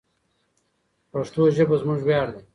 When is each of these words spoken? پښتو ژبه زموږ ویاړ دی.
پښتو 1.11 1.41
ژبه 1.55 1.75
زموږ 1.81 1.99
ویاړ 2.07 2.27
دی. 2.35 2.43